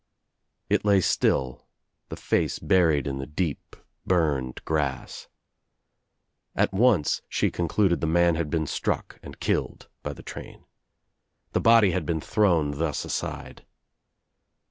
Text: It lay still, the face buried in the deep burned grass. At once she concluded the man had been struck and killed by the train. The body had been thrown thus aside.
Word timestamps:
It 0.67 0.83
lay 0.83 0.99
still, 0.99 1.67
the 2.09 2.15
face 2.15 2.57
buried 2.57 3.05
in 3.05 3.19
the 3.19 3.27
deep 3.27 3.75
burned 4.03 4.59
grass. 4.65 5.27
At 6.55 6.73
once 6.73 7.21
she 7.29 7.51
concluded 7.51 8.01
the 8.01 8.07
man 8.07 8.33
had 8.33 8.49
been 8.49 8.65
struck 8.65 9.19
and 9.21 9.39
killed 9.39 9.89
by 10.01 10.13
the 10.13 10.23
train. 10.23 10.65
The 11.51 11.61
body 11.61 11.91
had 11.91 12.07
been 12.07 12.19
thrown 12.19 12.79
thus 12.79 13.05
aside. 13.05 13.63